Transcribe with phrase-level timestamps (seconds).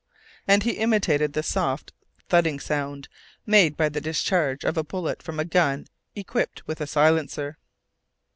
[0.47, 1.93] and he imitated the soft,
[2.27, 3.07] thudding sound
[3.45, 5.85] made by the discharge of a bullet from a gun
[6.15, 7.59] equipped with a silencer.